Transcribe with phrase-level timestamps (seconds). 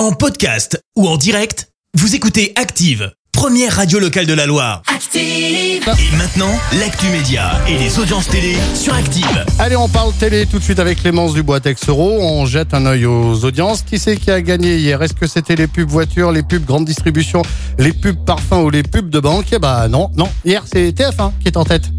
[0.00, 4.80] En podcast ou en direct, vous écoutez Active, première radio locale de la Loire.
[4.86, 5.22] Active.
[5.22, 9.44] Et maintenant, l'actu média et les audiences télé sur Active.
[9.58, 12.18] Allez, on parle télé tout de suite avec Clémence Dubois Texero.
[12.18, 13.82] On jette un œil aux audiences.
[13.82, 15.02] Qui c'est qui a gagné hier?
[15.02, 17.42] Est-ce que c'était les pubs voitures, les pubs grande distribution,
[17.78, 19.52] les pubs parfums ou les pubs de banque?
[19.52, 20.30] Eh bah non, non.
[20.46, 21.90] Hier, c'est TF1 qui est en tête.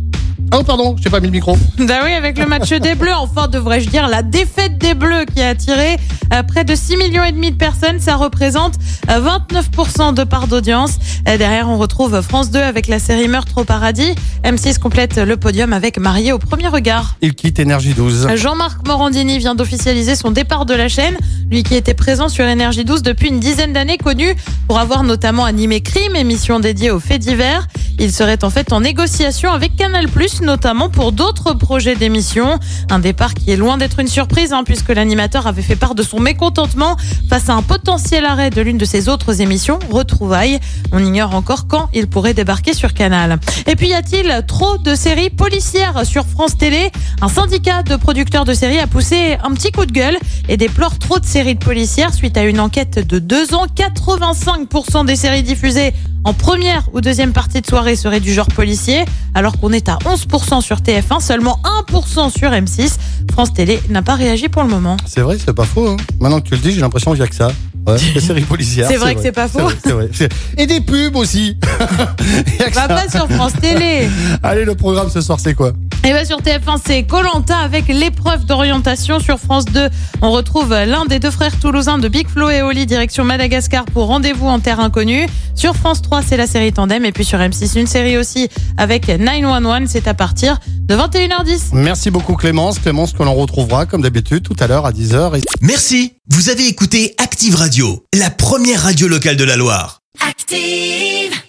[0.53, 1.57] Oh pardon, j'ai pas mis le micro.
[1.77, 5.41] Bah oui, avec le match des Bleus, enfin devrais-je dire la défaite des Bleus qui
[5.41, 5.97] a attiré
[6.33, 8.75] euh, près de 6 millions et demi de personnes, ça représente
[9.09, 10.97] euh, 29% de part d'audience.
[11.27, 14.13] Euh, derrière, on retrouve France 2 avec la série Meurtre au paradis.
[14.43, 17.15] M6 complète le podium avec Marié au premier regard.
[17.21, 18.29] Il quitte Énergie 12.
[18.35, 21.17] Jean-Marc Morandini vient d'officialiser son départ de la chaîne,
[21.49, 24.35] lui qui était présent sur Énergie 12 depuis une dizaine d'années, connu
[24.67, 27.67] pour avoir notamment animé Crime, émission dédiée aux faits divers.
[27.99, 30.07] Il serait en fait en négociation avec Canal+,
[30.41, 32.59] notamment pour d'autres projets d'émission.
[32.89, 36.03] Un départ qui est loin d'être une surprise, hein, puisque l'animateur avait fait part de
[36.03, 36.97] son mécontentement
[37.29, 40.59] face à un potentiel arrêt de l'une de ses autres émissions, Retrouvailles.
[40.91, 43.39] On ignore encore quand il pourrait débarquer sur Canal.
[43.67, 46.91] Et puis y a-t-il trop de séries policières sur France Télé?
[47.21, 50.17] Un syndicat de producteurs de séries a poussé un petit coup de gueule
[50.49, 53.67] et déplore trop de séries de policières suite à une enquête de deux ans.
[53.75, 59.05] 85% des séries diffusées en première ou deuxième partie de soirée seraient du genre policier,
[59.33, 62.91] alors qu'on est à 11% sur TF1, seulement 1% sur M6.
[63.31, 64.97] France Télé n'a pas réagi pour le moment.
[65.05, 65.87] C'est vrai, c'est pas faux.
[65.87, 65.97] hein.
[66.19, 67.51] Maintenant que tu le dis, j'ai l'impression qu'il y a que ça.
[67.87, 68.87] Ouais, les séries policières.
[68.87, 69.59] C'est vrai que c'est pas faux.
[69.59, 70.09] Vrai, vrai.
[70.57, 71.57] Et des pubs aussi.
[72.47, 72.87] Il y a que Va ça.
[72.87, 74.07] pas sur France Télé.
[74.43, 75.71] Allez, le programme ce soir, c'est quoi?
[76.03, 79.19] Et bien sur TF1, c'est Colanta avec l'épreuve d'orientation.
[79.19, 79.87] Sur France 2,
[80.23, 84.07] on retrouve l'un des deux frères toulousains de Big Flo et Oli, direction Madagascar pour
[84.07, 85.27] rendez-vous en terre inconnue.
[85.53, 87.05] Sur France 3, c'est la série Tandem.
[87.05, 89.87] Et puis sur M6, une série aussi avec 911.
[89.87, 91.69] C'est à partir de 21h10.
[91.73, 92.79] Merci beaucoup Clémence.
[92.79, 95.37] Clémence que l'on retrouvera comme d'habitude tout à l'heure à 10h.
[95.37, 95.41] Et...
[95.61, 99.99] Merci, vous avez écouté Active Radio, la première radio locale de la Loire.
[100.27, 101.41] Active.